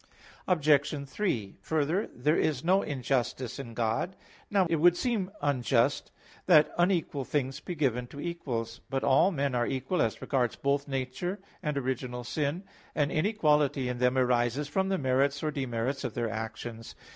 Obj. 0.47 1.07
3: 1.07 1.57
Further, 1.61 2.09
"There 2.11 2.35
is 2.35 2.63
no 2.63 2.81
injustice 2.81 3.59
in 3.59 3.75
God" 3.75 4.15
(Rom. 4.51 4.65
9:14). 4.65 4.67
Now 4.67 4.67
it 4.67 4.75
would 4.77 4.97
seem 4.97 5.29
unjust 5.43 6.11
that 6.47 6.71
unequal 6.75 7.23
things 7.23 7.59
be 7.59 7.75
given 7.75 8.07
to 8.07 8.19
equals. 8.19 8.81
But 8.89 9.03
all 9.03 9.29
men 9.29 9.53
are 9.53 9.67
equal 9.67 10.01
as 10.01 10.19
regards 10.19 10.55
both 10.55 10.87
nature 10.87 11.37
and 11.61 11.77
original 11.77 12.23
sin; 12.23 12.63
and 12.95 13.11
inequality 13.11 13.89
in 13.89 13.99
them 13.99 14.17
arises 14.17 14.67
from 14.67 14.89
the 14.89 14.97
merits 14.97 15.43
or 15.43 15.51
demerits 15.51 16.03
of 16.03 16.15
their 16.15 16.31
actions. 16.31 16.95